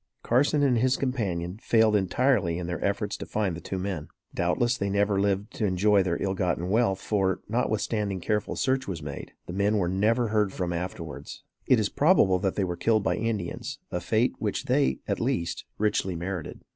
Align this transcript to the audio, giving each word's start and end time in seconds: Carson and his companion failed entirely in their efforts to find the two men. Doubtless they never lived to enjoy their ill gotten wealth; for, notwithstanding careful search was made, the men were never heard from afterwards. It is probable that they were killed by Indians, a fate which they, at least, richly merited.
Carson 0.23 0.63
and 0.63 0.79
his 0.79 0.97
companion 0.97 1.59
failed 1.61 1.95
entirely 1.95 2.57
in 2.57 2.65
their 2.65 2.83
efforts 2.83 3.15
to 3.15 3.23
find 3.27 3.55
the 3.55 3.61
two 3.61 3.77
men. 3.77 4.07
Doubtless 4.33 4.75
they 4.75 4.89
never 4.89 5.21
lived 5.21 5.53
to 5.53 5.65
enjoy 5.67 6.01
their 6.01 6.19
ill 6.19 6.33
gotten 6.33 6.71
wealth; 6.71 6.99
for, 6.99 7.41
notwithstanding 7.47 8.19
careful 8.19 8.55
search 8.55 8.87
was 8.87 9.03
made, 9.03 9.33
the 9.45 9.53
men 9.53 9.77
were 9.77 9.87
never 9.87 10.29
heard 10.29 10.51
from 10.53 10.73
afterwards. 10.73 11.43
It 11.67 11.79
is 11.79 11.89
probable 11.89 12.39
that 12.39 12.55
they 12.55 12.63
were 12.63 12.75
killed 12.77 13.03
by 13.03 13.15
Indians, 13.15 13.77
a 13.91 13.99
fate 14.01 14.33
which 14.39 14.65
they, 14.65 15.01
at 15.07 15.19
least, 15.19 15.65
richly 15.77 16.15
merited. 16.15 16.61